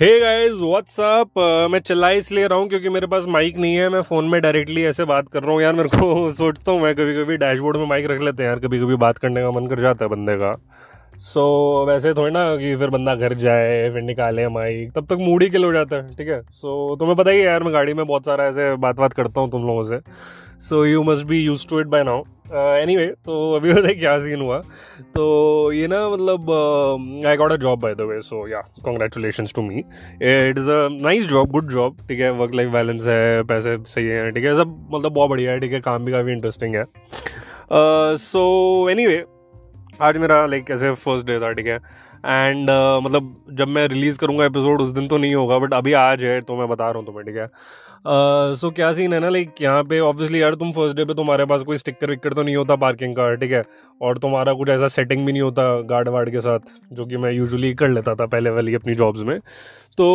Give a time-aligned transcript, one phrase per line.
[0.00, 1.38] Hey guys what's up
[1.70, 4.84] मैं चिल्ला इसलिए रहा हूँ क्योंकि मेरे पास माइक नहीं है मैं फ़ोन में डायरेक्टली
[4.84, 7.84] ऐसे बात कर रहा हूँ। यार मेरे को सोचता हूँ मैं कभी कभी डैशबोर्ड में
[7.86, 10.36] माइक रख लेते हैं यार कभी कभी बात करने का मन कर जाता है बंदे
[10.36, 10.52] का।
[11.18, 15.18] सो so, वैसे थोड़ी ना कि फिर बंदा घर जाए फिर निकाले माइक तब तक
[15.20, 16.40] मूड ही किल हो जाता है ठीक है?
[16.42, 19.12] सो so, तुम्हें पता ही है यार मैं गाड़ी में बहुत सारा ऐसे बात बात
[19.12, 19.98] करता हूँ तुम लोगों से।
[20.68, 22.22] So you must be use to it bye now
[22.96, 24.58] anyway तो अभी बताए क्या सीन हुआ?
[25.14, 26.50] तो ये ना मतलब
[27.26, 30.88] I got a job by the way so या congratulation to me it is a
[30.92, 32.30] nice job good job ठीक है?
[32.32, 34.54] वर्क लाइफ बैलेंस है, पैसे सही है, ठीक है?
[34.54, 35.80] सब मतलब बहुत बढ़िया है, ठीक है?
[35.80, 36.84] काम भी काफ़ी इंटरेस्टिंग है।
[38.18, 39.24] सो एनी वे
[40.02, 41.78] आज मेरा लाइक ऐसे फ़र्स्ट डे था, ठीक है?
[42.26, 45.92] एंड uh, मतलब जब मैं रिलीज़ करूँगा एपिसोड उस दिन तो नहीं होगा बट अभी
[45.92, 47.46] आज है तो मैं बता रहा हूँ तुम्हें ठीक है?
[47.46, 51.04] सो uh, so, क्या सीन है ना लाइक यहाँ पे ऑब्वियसली यार तुम फ़र्स्ट डे
[51.04, 53.62] पे तुम्हारे पास कोई स्टिकर विक्कर तो नहीं होता पार्किंग का ठीक है?
[54.02, 57.32] और तुम्हारा कुछ ऐसा सेटिंग भी नहीं होता गार्ड वार्ड के साथ जो कि मैं
[57.32, 59.38] यूजुअली कर लेता था पहले वाली अपनी जॉब्स में।
[59.98, 60.08] तो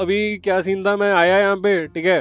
[0.00, 0.96] अभी क्या सीन था?
[0.96, 2.20] मैं आया यहाँ पे ठीक है?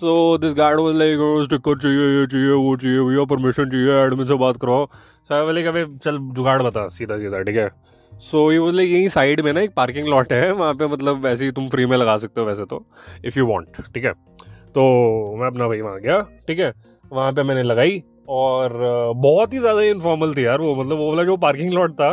[0.00, 4.26] So this guard was like sticker चाहिए ये चाहिए वो चाहिए भैया परमिशन चाहिए एडमिन
[4.26, 4.86] से बात कराओ।
[5.28, 7.70] साहब बोले कि चल जुगाड़ बता सीधा सीधा ठीक है?
[8.12, 11.44] सो ये बोले यही साइड में ना एक पार्किंग लॉट है, वहाँ पे मतलब वैसे
[11.44, 12.84] ही तुम फ्री में लगा सकते हो वैसे तो
[13.24, 14.12] इफ़ यू वांट ठीक है?
[14.12, 16.72] तो मैं अपना भाई वहाँ गया, ठीक है?
[17.12, 18.72] वहाँ पे मैंने लगाई और
[19.16, 22.10] बहुत ही ज़्यादा इनफॉर्मल थी यार वो मतलब वो वाला जो पार्किंग लॉट था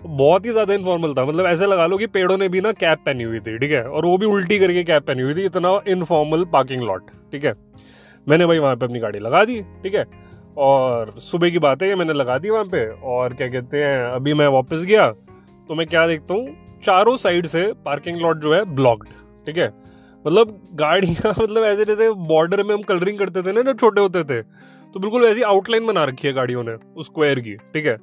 [0.00, 2.98] बहुत ही ज़्यादा इनफॉर्मल था। मतलब ऐसे लगा लो कि पेड़ों ने भी ना कैप
[3.06, 3.82] पहनी हुई थी, ठीक है?
[3.82, 7.54] और वो भी उल्टी करके कैप पहनी हुई थी, इतना इनफॉर्मल पार्किंग लॉट ठीक है?
[8.26, 10.04] मैंने भाई वहाँ पे अपनी गाड़ी लगा दी, ठीक है?
[10.58, 14.04] और सुबह की बात है कि मैंने लगा दी वहाँ पे, और क्या कहते हैं,
[14.04, 15.12] अभी मैं वापस गया
[15.68, 16.80] तो मैं क्या देखता हूँ?
[16.84, 19.08] चारों साइड से पार्किंग लॉट जो है ब्लॉक्ड
[19.46, 19.66] ठीक है?
[20.24, 24.24] मतलब गाड़ियाँ मतलब ऐसे जैसे बॉर्डर में हम कलरिंग करते थे ना, जब छोटे होते
[24.24, 24.42] थे
[24.94, 27.96] तो बिल्कुल वैसी आउटलाइन बना रखी है गाड़ियों ने उस स्क्वायर की, ठीक है?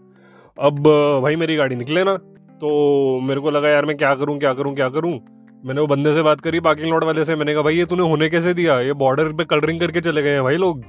[0.58, 0.88] अब
[1.23, 2.16] भाई मेरी गाड़ी निकले ना
[2.61, 5.19] तो मेरे को लगा, यार, मैं क्या करूँ क्या करूँ क्या करूँ?
[5.66, 8.03] मैंने वो बंदे से बात करी पार्किंग लॉट वाले से, मैंने कहा, भाई, ये तूने
[8.03, 8.79] होने कैसे दिया?
[8.81, 10.84] ये बॉर्डर पे कलरिंग करके चले गए हैं भाई लोग।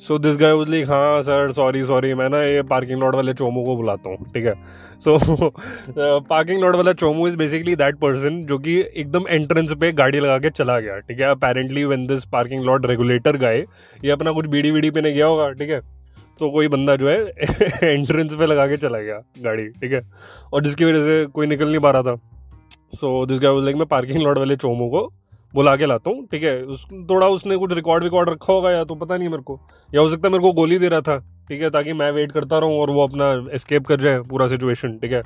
[0.00, 3.32] So this guy was like हाँ सर सॉरी सॉरी मैं ना ये पार्किंग लॉट वाले
[3.32, 4.54] चोमू को बुलाता हूँ, ठीक है?
[5.00, 5.50] सो
[6.20, 10.38] पार्किंग लॉट वाला चोमू इज़ बेसिकली दैट पर्सन जो कि एकदम एंट्रेंस पे गाड़ी लगा
[10.38, 11.30] के चला गया, ठीक है?
[11.30, 13.58] Apparently when this parking lot regulator guy
[14.04, 15.80] ये अपना कुछ बीडी पे नहीं गया होगा, ठीक है?
[16.38, 17.18] तो कोई बंदा जो है
[17.92, 20.02] एंट्रेंस पे लगा के चला गया गाड़ी, ठीक है?
[20.52, 22.16] और जिसकी वजह से कोई निकल नहीं पा रहा था।
[22.94, 25.08] सो दिस गाय लाइक मैं पार्किंग लॉट वाले चोमू को
[25.54, 26.62] बुला के लाता हूँ ठीक है?
[26.62, 29.60] उस थोड़ा उसने कुछ रिकॉर्ड विकॉर्ड रखा होगा या तो पता नहीं मेरे को।
[29.90, 31.70] या हो सकता है मेरे को गोली दे रहा था ठीक है?
[31.70, 35.22] ताकि मैं वेट करता रहूँ और वो अपना एस्केप कर जाए पूरा सिचुएशन ठीक है?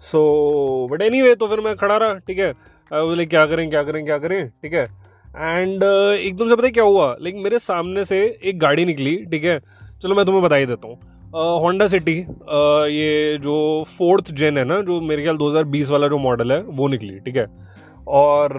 [0.00, 2.52] सो बट एनी वे तो फिर मैं खड़ा रहा ठीक है?
[2.90, 4.48] बोले क्या करें क्या करें क्या करें?
[4.62, 4.84] ठीक है?
[4.84, 7.16] एंड uh, एकदम से पता है क्या हुआ?
[7.20, 9.58] लेकिन मेरे सामने से एक गाड़ी निकली ठीक है?
[10.02, 10.98] चलो मैं तुम्हें बता ही। देता हूँ
[11.60, 12.12] होंडा सिटी
[12.92, 13.52] ये जो
[13.98, 17.36] फोर्थ जेन है ना जो मेरे ख्याल 2020 वाला जो मॉडल है वो निकली ठीक
[17.36, 17.46] है?
[18.06, 18.52] और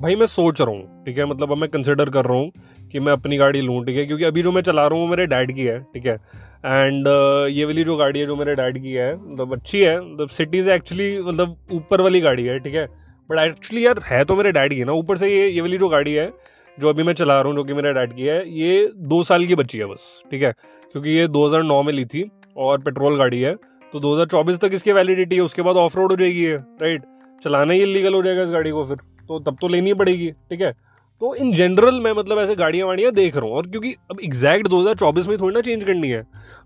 [0.00, 1.24] भाई मैं सोच रहा हूँ, ठीक है?
[1.24, 2.50] मतलब अब मैं कंसिडर कर रहा हूँ
[2.92, 4.04] कि मैं अपनी गाड़ी लूँ, ठीक है?
[4.06, 6.14] क्योंकि अभी जो मैं चला रहा हूँ वो मेरे डैड की है, ठीक है?
[6.66, 7.06] एंड
[7.50, 10.70] ये वाली जो गाड़ी है जो मेरे डैड की है मतलब अच्छी है मतलब सिटीज़
[10.70, 12.86] एक्चुअली मतलब ऊपर वाली गाड़ी है, ठीक है?
[13.30, 15.78] बट एक्चुअली यार, है तो मेरे डैड की है ना, ऊपर से ये ये वाली
[15.78, 16.32] जो गाड़ी है,
[16.78, 19.46] जो अभी मैं चला रहा हूँ, जो कि मेरे डैड की है, ये दो साल
[19.46, 20.52] की बच्ची है बस, ठीक है?
[20.92, 23.54] क्योंकि ये 2009 में ली थी और पेट्रोल गाड़ी है
[23.92, 27.02] तो 2024 तक इसकी वैलिडिटी है, उसके बाद ऑफ़ रोड हो जाएगी है राइट
[27.44, 28.96] चलाना ही इलीगल हो जाएगा इस गाड़ी को फिर।
[29.28, 30.72] तो तब तो लेनी पड़ेगी, ठीक है?
[31.20, 34.68] तो इन जनरल मैं मतलब ऐसे गाड़ियाँ वाड़ियाँ देख रहा हूँ, और क्योंकि अब एग्जैक्ट
[34.68, 36.20] 2024 में थोड़ी ना चेंज करनी है।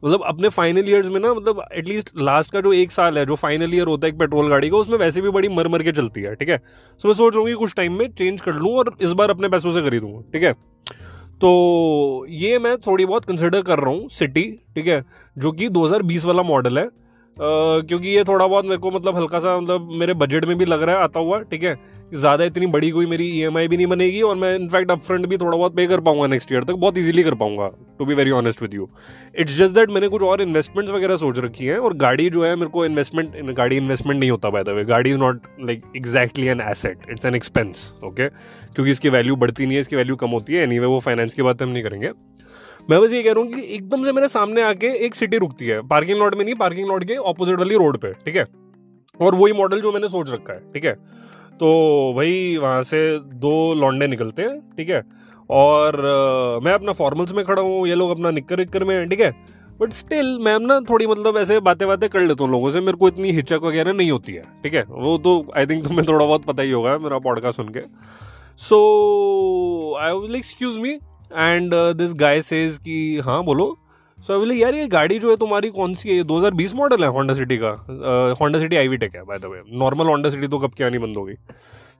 [0.05, 3.35] मतलब अपने फाइनल ईयर्स में ना मतलब एटलीस्ट लास्ट का जो एक साल है, जो
[3.35, 5.93] फाइनल ईयर होता है एक पेट्रोल गाड़ी का, उसमें वैसे भी बड़ी मर मर के
[5.93, 6.59] चलती है, ठीक है?
[7.01, 9.31] सो मैं सोच रहा हूँ कि कुछ टाइम में चेंज कर लूँ और इस बार
[9.31, 10.53] अपने पैसों से खरीदूँगा, ठीक है?
[11.41, 14.45] तो ये मैं थोड़ी बहुत कंसिडर कर रहा हूँ सिटी
[14.75, 15.05] ठीक है?
[15.37, 16.89] जो कि 2020 वाला मॉडल है।
[17.41, 20.83] क्योंकि ये थोड़ा बहुत मेरे को मतलब हल्का सा मतलब मेरे बजट में भी लग
[20.83, 21.99] रहा है आता हुआ ठीक है?
[22.15, 25.37] ज़्यादा इतनी बड़ी कोई मेरी ईएमआई भी नहीं बनेगी और मैं इनफैक्ट अप फ्रंट भी
[25.37, 28.31] थोड़ा बहुत पे कर पाऊँगा नेक्स्ट ईयर तक बहुत इजीली कर पाऊँगा to be very
[28.31, 28.89] honest with you
[29.39, 32.57] it's just that मैंने कुछ और इन्वेस्टमेंट्स वगैरह सोच रखी है और गाड़ी जो है
[32.57, 36.47] मेरे को इन्वेस्टमेंट गाड़ी इन्वेस्टमेंट नहीं होता बाय द वे गाड़ी is not like exactly
[36.47, 40.29] an asset it's an expense okay क्योंकि इसकी वैल्यू बढ़ती नहीं है इसकी वैल्यू कम
[40.29, 42.11] होती है एनी anyway, वो फाइनेंस की बात हम नहीं करेंगे।
[42.91, 45.67] मैं बस ये कह रहा हूँ कि एकदम से मेरे सामने आके एक सिटी रुकती
[45.67, 48.45] है। पार्किंग लॉट में नहीं पार्किंग लॉट के ऑपोजिट वाली रोड पे ठीक है?
[49.21, 50.93] और वही मॉडल जो मैंने सोच रखा है ठीक है?
[51.61, 55.03] तो भाई वहाँ से दो लॉन्डे निकलते हैं ठीक है?
[55.51, 59.21] और आ, मैं अपना फॉर्मल्स में खड़ा हूँ ये लोग अपना निक्कर विक्कर में ठीक
[59.21, 59.31] है?
[59.81, 62.99] बट स्टिल मैं ना थोड़ी मतलब ऐसे बातें बातें कर लेता हूँ लोगों से मेरे
[62.99, 64.85] को इतनी हिचक वगैरह नहीं होती है ठीक है?
[64.89, 67.81] वो तो आई थिंक तुम्हें थोड़ा बहुत पता ही होगा मेरा पॉडकास्ट सुन के।
[68.59, 68.79] So
[70.01, 70.99] I like excuse me
[71.31, 73.77] and this guy says कि हाँ बोलो।
[74.19, 76.15] सो so, यार ये गाड़ी जो है तुम्हारी कौन सी है?
[76.17, 77.71] ये 2020 मॉडल है होंडा सिटी का।
[78.41, 80.89] Honda City I V tech है by the way normal Honda City तो कब क्या
[80.89, 81.35] नहीं बंद हो गई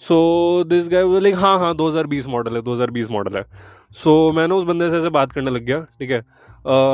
[0.03, 3.45] सो दिस गाय लाइक हाँ हाँ 2020 मॉडल है 2020 मॉडल है.
[3.93, 6.19] सो so, मैं ना उस बंदे से ऐसे बात करने लग गया ठीक है?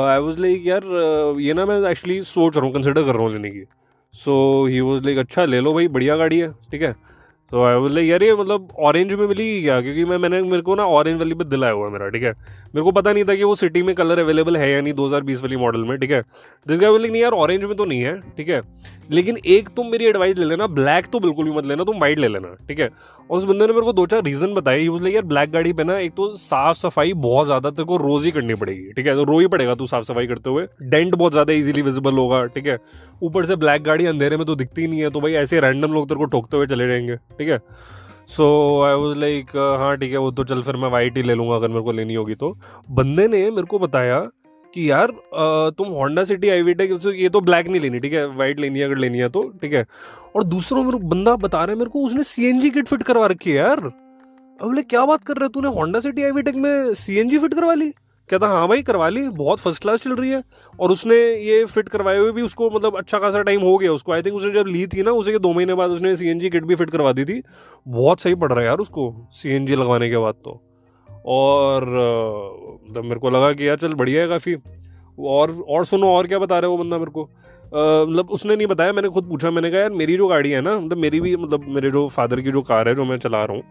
[0.05, 3.23] आई वॉज़ लाइक यार uh, ये ना मैं एक्चुअली सोच रहा हूँ कंसिडर कर रहा
[3.23, 3.65] हूँ लेने की.
[4.13, 6.95] सो ही वॉज़ लाइक अच्छा ले लो भाई बढ़िया गाड़ी है ठीक है?
[7.51, 9.81] तो आई बोले यार, ये मतलब ऑरेंज में मिली क्या?
[9.81, 12.33] क्योंकि मैं, मैंने, मेरे को ना ऑरेंज वाली पे दिलाया हुआ मेरा, ठीक है?
[12.75, 15.41] मेरे को पता नहीं था कि वो सिटी में कलर अवेलेबल है या नहीं 2020
[15.41, 16.21] वाली मॉडल में, ठीक है?
[16.67, 18.61] दिस गाय नहीं यार ऑरेंज में तो नहीं है, ठीक है?
[19.11, 22.19] लेकिन एक तुम मेरी एडवाइस ले लेना ब्लैक तो बिल्कुल भी मत लेना, तुम वाइट
[22.19, 22.89] ले लेना, ठीक है?
[23.31, 25.73] और उस बंदे ने मेरे को दो चार रीजन बताए। यूज़ लाइक यार ब्लैक गाड़ी
[25.73, 29.07] पे ना एक तो साफ़ सफ़ाई बहुत ज़्यादा, तेरे को रोज ही करनी पड़ेगी, ठीक
[29.07, 29.15] है?
[29.15, 32.45] तो रो ही पड़ेगा तू साफ़ सफ़ाई करते हुए। डेंट बहुत ज़्यादा इजीली विजिबल होगा,
[32.45, 32.77] ठीक है?
[33.23, 36.07] ऊपर से ब्लैक गाड़ी अंधेरे में तो दिखती नहीं है तो भाई ऐसे रैंडम लोग
[36.07, 37.59] तेरे को ठोकते हुए चले जाएँगे, ठीक है?
[38.29, 38.45] सो
[38.83, 39.49] आई वॉज़ लाइक
[39.79, 41.91] हाँ ठीक है, वो तो चल फिर मैं वाइट ही ले लूँगा अगर मेरे को
[41.91, 42.51] लेनी होगी तो।
[42.91, 44.19] बंदे ने मेरे को बताया
[44.73, 45.11] कि यार
[45.77, 48.25] तुम होंडा सिटी आई वीटेक ये तो ब्लैक नहीं लेनी, ठीक है?
[48.27, 49.85] वाइट लेनी है, अगर लेनी है तो ठीक है?
[50.35, 53.27] और दूसरों मेरे बंदा बता रहे मेरे को उसने C N G kit fit करवा
[53.27, 55.67] रखी है यार। अब बोले, क्या बात कर रहे तूने?
[55.69, 57.91] होंडा सिटी आई वीटेक में सी एन जी फिट करवा ली?
[58.29, 60.41] कहता हाँ भाई, करवा ली, बहुत फ़र्स्ट क्लास चल रही है।
[60.79, 64.11] और उसने ये फिट करवाए हुए भी उसको मतलब अच्छा खासा टाइम हो गया उसको।
[64.13, 66.39] आई थिंक उसने जब ली थी ना, उसे के दो महीने बाद उसने सी एन
[66.39, 67.41] जी किट भी फिट करवा दी थी।
[67.85, 70.61] बहुत सही पड़ रहा है यार उसको सी एन जी लगवाने के बाद तो।
[71.27, 71.85] और
[72.85, 74.55] मतलब मेरे को लगा कि यार चल बढ़िया है काफ़ी।
[75.19, 77.29] और और सुनो, और क्या बता रहे हो बंदा मेरे को?
[78.05, 80.77] मतलब उसने नहीं बताया, मैंने खुद पूछा, मैंने कहा, यार मेरी जो गाड़ी है ना
[80.79, 83.55] मतलब मेरी भी मतलब मेरे जो फादर की जो कार है जो मैं चला रहा
[83.55, 83.63] हूँ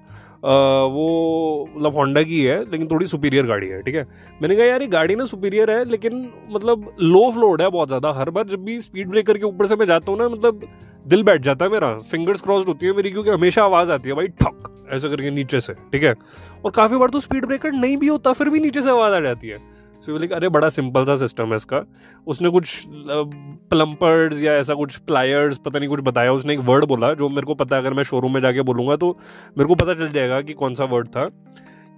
[0.45, 4.07] वो मतलब होंडा की है, लेकिन थोड़ी सुपीरियर गाड़ी है, ठीक है?
[4.43, 8.13] मैंने कहा, यार, ये गाड़ी ना सुपीरियर है, लेकिन मतलब लो फ्लोड है बहुत ज़्यादा।
[8.13, 10.67] हर बार जब भी स्पीड ब्रेकर के ऊपर से मैं जाता हूँ ना मतलब
[11.07, 14.15] दिल बैठ जाता है मेरा। फिंगर्स क्रॉस्ड होती है मेरी, क्योंकि हमेशा आवाज़ आती है,
[14.15, 16.15] भाई ठक ऐसा करके नीचे से, ठीक है?
[16.65, 19.21] और काफ़ी बार तो स्पीड ब्रेकर नहीं भी होता, फिर भी नीचे से आवाज़ आ
[19.21, 19.74] जाती है।
[20.07, 21.81] सो लाइक अरे, बड़ा सिंपल सा सिस्टम है इसका.
[22.27, 27.13] उसने कुछ प्लम्पर्स या ऐसा कुछ प्लायर्स पता नहीं कुछ बताया। उसने एक वर्ड बोला
[27.15, 29.11] जो मेरे को पता है, अगर मैं शोरूम में जाके बोलूँगा तो
[29.59, 31.29] मेरे को पता चल जाएगा कि कौन सा वर्ड था।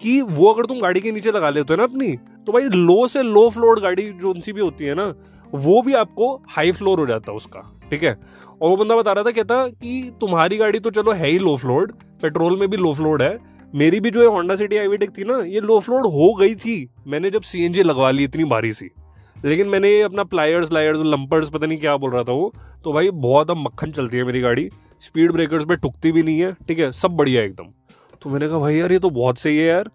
[0.01, 2.13] कि वो अगर तुम गाड़ी के नीचे लगा लेते हो ना अपनी
[2.47, 5.13] तो भाई लो से लो फ्लोर गाड़ी जो सी भी होती है ना,
[5.53, 7.61] वो भी आपको हाई फ्लोर हो जाता है उसका,
[7.91, 8.13] ठीक है?
[8.63, 11.57] और वो बंदा बता रहा था, कहता कि तुम्हारी गाड़ी तो चलो है ही लो
[11.57, 11.93] फ्लोर्ड
[12.23, 13.39] पेट्रोल में भी लो फ्लोर्ड है
[13.75, 16.91] मेरी भी जो है होंडा सिटी आईवीटेक थी ना, ये लो फ्लोड हो गई थी।
[17.07, 18.91] मैंने जब सीएनजी लगवा ली इतनी भारी सी।
[19.45, 22.55] लेकिन मैंने ये अपना प्लायर्स लायर्स लंपर्स पता नहीं क्या बोल रहा था वो।
[22.85, 24.71] तो भाई बहुत अब मक्खन चलती है मेरी गाड़ी।
[25.01, 26.93] स्पीड ब्रेकर्स पे टुकती भी नहीं है, ठीक है?
[26.93, 27.65] सब बढ़िया एकदम।
[28.23, 29.91] तो मैंने कहा, भाई यार, ये तो बहुत सही है यार।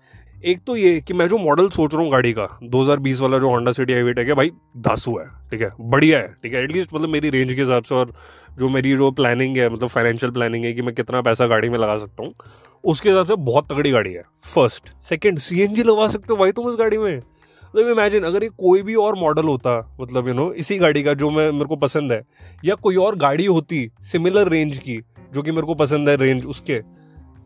[0.45, 3.49] एक तो ये कि मैं जो मॉडल सोच रहा हूँ गाड़ी का 2020 वाला जो
[3.49, 5.71] होंडा सिटी हाईवे है, भाई दासू है, ठीक है?
[5.81, 6.63] बढ़िया है, ठीक है?
[6.63, 8.13] एटलीस्ट मतलब मेरी रेंज के हिसाब से और
[8.59, 11.79] जो मेरी जो प्लानिंग है मतलब फाइनेंशियल प्लानिंग है कि मैं कितना पैसा गाड़ी में
[11.79, 12.33] लगा सकता हूँ।
[12.83, 16.37] उसके हिसाब से बहुत तगड़ी गाड़ी है first second C N G लगवा सकते हो
[16.37, 20.27] भाई तुम इस गाड़ी में। मतलब इमेजिन अगर ये कोई भी और मॉडल होता मतलब
[20.27, 22.21] यू नो इसी गाड़ी का जो मैं, मेरे को पसंद है,
[22.65, 24.99] या कोई और गाड़ी होती सिमिलर रेंज की,
[25.33, 26.79] जो कि मेरे को पसंद है रेंज उसके,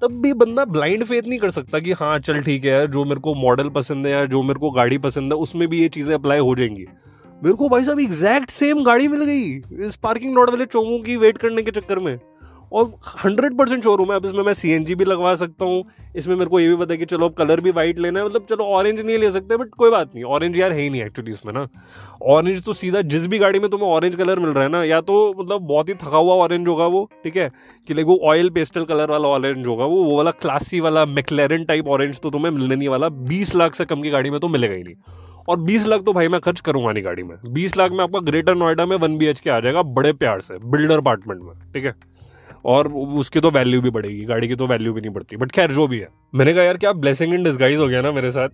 [0.01, 3.19] तब भी बंदा ब्लाइंड फेथ नहीं कर सकता कि हाँ चल ठीक है, जो मेरे
[3.19, 6.13] को मॉडल पसंद है या जो मेरे को गाड़ी पसंद है, उसमें भी ये चीज़ें
[6.15, 6.85] अप्लाई हो जाएँगी।
[7.43, 11.15] मेरे को भाई साहब एग्जैक्ट सेम गाड़ी मिल गई, इस पार्किंग लॉट वाले चौंकों की
[11.17, 12.17] वेट करने के चक्कर में।
[12.75, 12.85] और
[13.23, 15.83] हंड्रेड परसेंट शोरूम है। अब इसमें मैं सीएनजी भी लगवा सकता हूँ।
[16.15, 18.25] इसमें मेरे को ये भी पता है कि चलो, अब कलर भी वाइट लेना है।
[18.25, 21.01] मतलब चलो ऑरेंज नहीं ले सकते बट कोई बात नहीं। ऑरेंज यार है ही नहीं
[21.01, 21.67] एक्चुअली इसमें ना।
[22.23, 25.01] ऑरेंज तो सीधा जिस भी गाड़ी में तुम्हें ऑरेंज कलर मिल रहा है ना, या
[25.01, 27.51] तो मतलब बहुत ही थका हुआ ऑरेंज होगा वो, ठीक है?
[27.87, 31.63] कि लाइक वो ऑयल पेस्टल कलर वाला ऑरेंज होगा वो। वो वाला क्लासी वाला मैकलेरन
[31.63, 34.47] टाइप ऑरेंज तो तुम्हें मिलने नहीं वाला। बीस लाख से कम की गाड़ी में तो
[34.47, 34.95] मिलेगा ही नहीं।
[35.49, 38.19] और 20 लाख तो भाई मैं खर्च करूँगा नहीं गाड़ी में। 20 लाख में आपका
[38.19, 41.85] ग्रेटर नोएडा में वन बी के आ जाएगा, बड़े प्यार से। बिल्डर अपार्टमेंट में, ठीक
[41.85, 41.95] है?
[42.65, 45.71] और उसकी तो वैल्यू भी बढ़ेगी गाड़ी की तो वैल्यू भी नहीं बढ़ती। बट खैर
[45.71, 48.49] जो भी है। मैंने कहा यार क्या ब्लेसिंग इन डिस्गाइज हो गया ना मेरे साथ?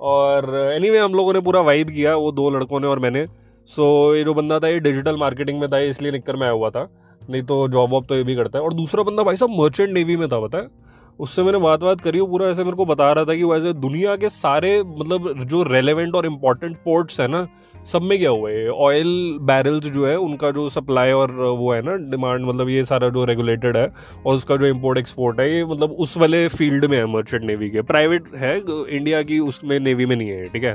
[0.00, 3.26] और एनी anyway, हम लोगों ने पूरा वाइब किया वो दो लड़कों ने और मैंने।
[3.66, 6.50] सो so, ये जो बंदा था ये डिजिटल मार्केटिंग में था इसलिए निककर मैं आया
[6.50, 6.88] हुआ था।
[7.30, 9.90] नहीं तो जॉब वॉब तो ये भी करता है। और दूसरा बंदा भाई साहब मर्चेंट
[9.90, 10.83] नेवी में था पता है?
[11.20, 13.72] उससे मैंने बात बात करी, वो पूरा ऐसे मेरे को बता रहा था कि वैसे
[13.72, 17.46] दुनिया के सारे मतलब जो रेलेवेंट और इम्पोर्टेंट पोर्ट्स है ना,
[17.92, 18.68] सब में क्या हुआ है?
[18.70, 23.08] ऑयल बैरल्स जो है, उनका जो सप्लाई और वो है ना डिमांड मतलब ये सारा
[23.08, 23.86] जो रेगुलेटेड है,
[24.26, 27.70] और उसका जो इम्पोर्ट एक्सपोर्ट है, ये मतलब उस वाले फ़ील्ड में है मर्चेंट नेवी
[27.70, 28.56] के। प्राइवेट है
[28.88, 30.74] इंडिया की उसमें नेवी में नहीं है, ठीक है?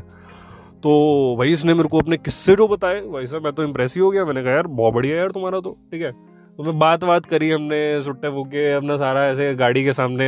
[0.84, 4.02] तो भाई इसने मेरे को अपने किस्से जो बताए। भाई साहब, मैं तो इम्प्रेस ही
[4.02, 6.12] हो गया। मैंने कहा, यार, बहुत बढ़िया यार तुम्हारा तो ठीक है?
[6.60, 10.26] तो मैं बात बात करी हमने, सुट्टे फूके, अपना सारा ऐसे गाड़ी के सामने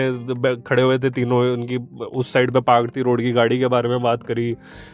[0.59, 1.77] खड़े हुए थे तीनों, उनकी
[2.15, 4.47] उस साइड पे पार्क थी रोड की गाड़ी के बारे में बात करी।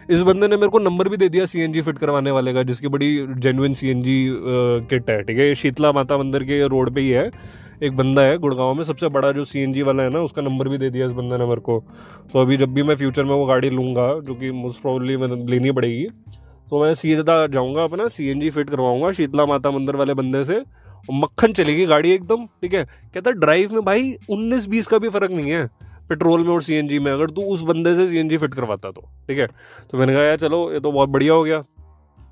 [0.10, 2.88] इस बंदे ने मेरे को नंबर भी दे दिया सीएनजी फिट करवाने वाले का, जिसकी
[2.88, 4.18] बड़ी जेनुइन सीएनजी
[4.90, 5.54] किट है, ठीक है?
[5.56, 7.30] शीतला माता मंदिर के रोड पे ही है,
[7.84, 10.78] एक बंदा है गुड़गांव में, सबसे बड़ा जो सीएनजी वाला है ना, उसका नंबर भी
[10.78, 11.80] दे दिया इस बंदे ने मेरे को।
[12.34, 15.18] तो अभी जब भी मैं फ्यूचर में वो गाड़ी लूँगा, जो कि मोस्ट प्रॉब्ली
[15.48, 16.08] लेनी पड़ेगी
[16.72, 20.62] तो मैं सीधा जाऊँगा, अपना सीएनजी फिट करवाऊँगा शीतला माता मंदिर वाले बंदे से
[21.12, 22.84] मक्खन चलेगी गाड़ी एकदम, ठीक है?
[23.14, 25.66] कहता ड्राइव में भाई उन्नीस बीस का भी फ़र्क नहीं है,
[26.10, 29.40] पेट्रोल में और सीएनजी में, अगर तू उस बंदे से सीएनजी फिट करवाता तो ठीक
[29.40, 29.48] है?
[29.92, 31.64] तो मैंने कहा, यार चलो, ये तो बहुत बढ़िया हो गया।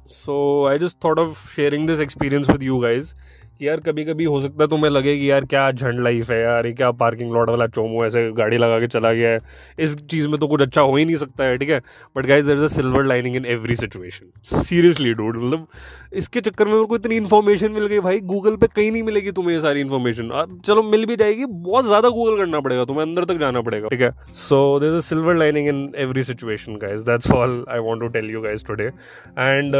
[0.07, 3.13] So I just thought of sharing this experience with you guys
[3.59, 6.41] कि यार कभी कभी हो सकता है तुम्हें लगे कि यार, क्या झंड लाइफ है
[6.41, 9.39] यार, ये क्या पार्किंग लॉट वाला चोमो ऐसे गाड़ी लगा के चला गया है।
[9.79, 11.81] इस चीज़ में तो कुछ अच्छा हो ही नहीं सकता है, ठीक है?
[12.15, 15.67] But guys there is a silver lining in every situation seriously dude मतलब
[16.13, 19.31] इसके चक्कर में मेरे को इतनी इन्फॉर्मेशन मिल गई भाई गूगल पे कहीं नहीं मिलेगी
[19.31, 23.05] तुम्हें ये सारी इन्फॉर्मेशन अब चलो, मिल भी जाएगी, बहुत ज़्यादा गूगल करना पड़ेगा, तुम्हें
[23.05, 24.11] अंदर तक जाना पड़ेगा, ठीक है?
[24.35, 28.07] So there is a silver lining in every situation guys that's all I want to
[28.09, 29.75] tell you guys today and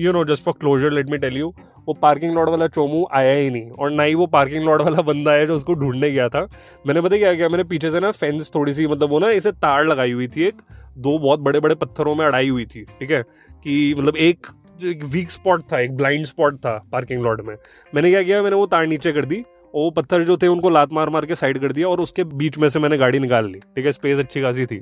[0.00, 1.52] you know just for closure let me tell you
[1.88, 5.02] वो पार्किंग लॉट वाला चोमू आया ही नहीं और ना ही वो parking lot वाला
[5.02, 6.46] बंदा है जो उसको ढूँढने गया था।
[6.86, 7.48] मैंने पता क्या किया?
[7.48, 10.44] मैंने पीछे से ना फेंस थोड़ी सी मतलब वो ना इसे तार लगाई हुई थी
[10.44, 10.54] एक,
[10.98, 13.22] दो बहुत बड़े बड़े पत्थरों में अड़ाई हुई थी, ठीक है?
[13.64, 14.46] कि मतलब एक
[14.84, 17.54] एक वीक स्पॉट था, एक ब्लाइंड स्पॉट था पार्किंग लॉट में।
[17.94, 18.42] मैंने क्या किया?
[18.42, 19.40] मैंने वो तार नीचे कर दी
[19.74, 22.24] और वो पत्थर जो थे उनको लात मार मार के साइड कर दिया और उसके
[22.24, 23.92] बीच में से मैंने गाड़ी निकाल ली, ठीक है?
[23.92, 24.80] स्पेस अच्छी खासी थी।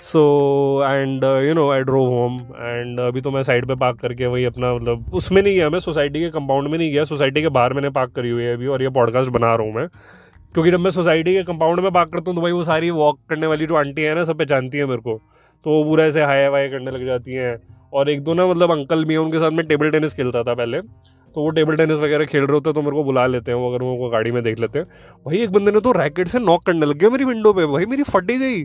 [0.00, 0.20] So
[0.84, 4.44] and you know I drove home and अभी तो मैं साइड पे पार्क करके वही
[4.44, 7.72] अपना मतलब उसमें नहीं गया मैं सोसाइटी के कंपाउंड में नहीं गया सोसाइटी के बाहर
[7.72, 9.86] मैंने पार्क करी हुई है अभी और ये पॉडकास्ट बना रहा हूँ मैं।
[10.54, 13.18] क्योंकि जब मैं सोसाइटी के कंपाउंड में पार्क करता हूँ तो भाई वो सारी वॉक
[13.30, 15.20] करने वाली जो आंटी है ना, सब पहचानती है मेरे को।
[15.66, 17.56] तो वो पूरा ऐसे हाई वाई करने लग जाती हैं।
[17.92, 20.54] और एक दो ना मतलब अंकल भी हैं, उनके साथ मैं टेबल टेनिस खेलता था
[20.54, 23.52] पहले। तो वो टेबल टेनिस वगैरह खेल रहे होते हैं तो मेरे को बुला लेते
[23.52, 24.86] हैं वो, अगर वो गाड़ी में देख लेते हैं।
[25.26, 27.86] भाई एक बंदे ने तो रैकेट से नॉक करने लग गया मेरी विंडो पे। भाई
[27.86, 28.62] मेरी फटी गई।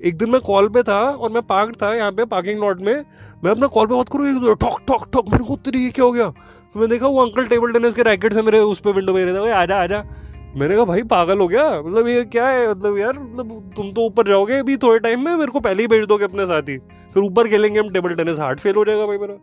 [0.00, 2.94] एक दिन मैं कॉल पे था और मैं पार्क था यहाँ पे पार्किंग लॉट में।
[3.44, 6.12] मैं अपना कॉल पे बात करूँ, एक ठोक ठोक ठोक मेरे को तरीके क्या हो
[6.12, 6.28] गया?
[6.28, 9.24] तो मैं देखा वो अंकल टेबल टेनिस के रैकेट से मेरे, उस पर विंडो में
[9.24, 10.02] रहे थे आजा आजा।
[10.56, 12.70] मैंने कहा, भाई, पागल हो गया। मतलब ये क्या है?
[12.70, 15.88] मतलब यार मतलब तुम तो ऊपर जाओगे अभी थोड़े टाइम में, मेरे को पहले ही
[15.88, 16.78] भेज दोगे अपने साथ। ही
[17.14, 19.34] फिर ऊपर खेलेंगे हम टेबल टेनिस हार्ट फेल हो जाएगा भाई मेरा।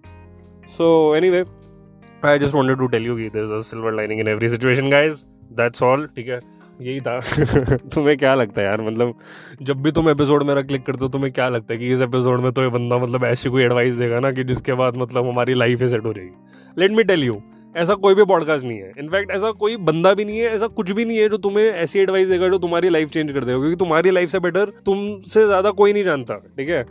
[0.77, 1.43] So anyway
[2.23, 6.07] I just wanted to tell you की silver lining in every situation guys that's all
[6.15, 6.39] ठीक है?
[6.81, 7.19] यही था।
[7.93, 8.81] तुम्हें क्या लगता है यार?
[8.81, 9.13] मतलब
[9.61, 12.41] जब भी तुम एपिसोड मेरा क्लिक करते हो, तुम्हें क्या लगता है कि इस एपिसोड
[12.41, 15.53] में तो ये बंदा मतलब ऐसी कोई एडवाइस देगा ना कि जिसके बाद मतलब हमारी
[15.53, 16.31] लाइफ ही सेट हो जाएगी?
[16.77, 17.41] लेट मी टेल यू
[17.77, 20.91] ऐसा कोई भी पॉडकास्ट नहीं है। इनफैक्ट ऐसा कोई बंदा भी नहीं है, ऐसा कुछ
[20.91, 23.75] भी नहीं है जो तुम्हें ऐसी एडवाइस देगा जो तुम्हारी लाइफ चेंज कर देगा। क्योंकि
[23.75, 26.85] तुम्हारी लाइफ से बेटर तुमसे ज़्यादा कोई नहीं जानता, ठीक है?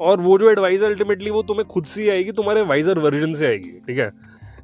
[0.00, 3.70] और वो जो एडवाइस अल्टीमेटली वो तुम्हें खुद से आएगी, तुम्हारे वाइजर वर्जन से आएगी,
[3.70, 4.10] ठीक है?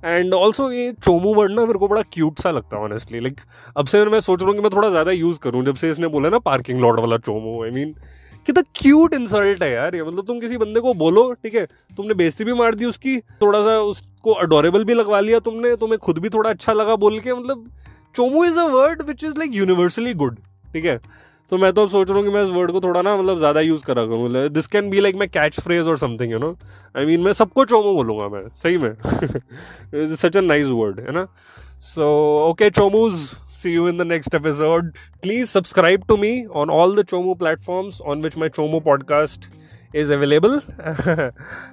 [0.02, 3.40] एंड ऑल्सो ये चोमू वर्ड ना मेरे को बड़ा क्यूट सा लगता है ऑनेस्टली लाइक
[3.76, 6.08] अब से मैं सोच रहा हूँ कि मैं थोड़ा ज़्यादा यूज़ करूँ, जब से इसने
[6.08, 7.94] बोला ना पार्किंग लॉट वाला चोमू आई मीन
[8.46, 11.66] कितना क्यूट इंसल्ट है यार ये। मतलब तुम किसी बंदे को बोलो, ठीक है,
[11.96, 15.98] तुमने बेइज्जती भी मार दी उसकी, थोड़ा सा उसको अडोरेबल भी लगवा लिया तुमने, तुम्हें
[15.98, 17.70] खुद भी थोड़ा अच्छा लगा बोल के मतलब
[18.16, 20.38] Chomu is a word which is like universally good
[20.72, 20.98] ठीक है।
[21.50, 23.38] तो मैं तो अब सोच रहा हूँ कि मैं इस वर्ड को थोड़ा ना मतलब
[23.38, 26.50] ज़्यादा यूज़ करा करूँ। This can be like my catch phrase और something you know
[26.94, 31.26] I mean मैं सबको चोमो बोलूँगा मैं, सही में। सच ए नाइस वर्ड है ना?
[31.94, 32.04] So
[32.48, 33.14] okay चोमूज
[33.60, 34.92] see you in the next episode
[35.22, 39.46] please subscribe to me on all the चोमो platforms on which my चोमो podcast
[39.96, 40.60] is available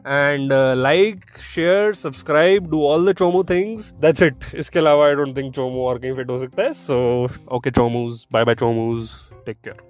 [0.07, 5.38] and like share subscribe do all the Chomu things that's it इसके अलावा I don't
[5.38, 6.74] think Chomu और कहीं fit हो सकता है.
[6.74, 8.25] So okay चोमूज.
[8.34, 9.12] Bye bye चोमूज़.
[9.48, 9.87] Take care.